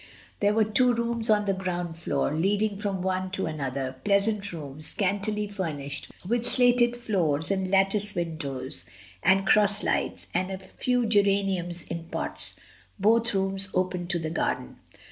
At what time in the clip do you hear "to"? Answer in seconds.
3.33-3.45, 14.09-14.17